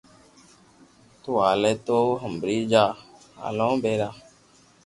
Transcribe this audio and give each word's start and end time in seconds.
تو 1.21 1.29
ھالي 1.41 1.73
تو 1.87 1.99
ھمبري 2.23 2.59
جا 2.71 2.85
ھالو 3.41 3.69
ڀيرا 3.83 4.09